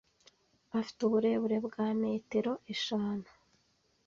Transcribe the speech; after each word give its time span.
Afite 0.79 0.99
uburebure 1.03 1.57
bwa 1.65 1.87
metero 2.01 2.51
eshanu. 2.73 3.27